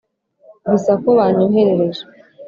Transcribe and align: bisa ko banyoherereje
bisa 0.69 0.91
ko 1.01 1.07
banyoherereje 1.17 2.03